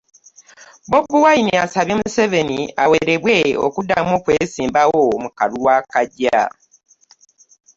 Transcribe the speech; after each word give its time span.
Bobi 0.89 1.15
Wine 1.23 1.53
asabye 1.65 1.93
Museveni 1.99 2.59
awerebwe 2.83 3.37
okuddamu 3.65 4.11
okwesimbawo 4.19 5.01
mu 5.23 5.29
kalulu 5.37 5.67
akajja 5.79 6.41